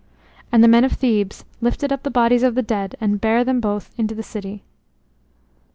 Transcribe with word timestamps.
And 0.51 0.63
the 0.63 0.67
men 0.67 0.83
of 0.83 0.93
Thebes 0.93 1.45
lifted 1.61 1.93
up 1.93 2.01
the 2.01 2.09
bodies 2.09 2.41
of 2.41 2.55
the 2.55 2.63
dead 2.63 2.95
and 2.99 3.21
bare 3.21 3.43
them 3.43 3.59
both 3.61 3.91
into 3.99 4.15
the 4.15 4.23
city. 4.23 4.63